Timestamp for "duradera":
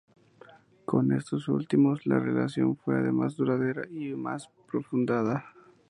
3.35-3.83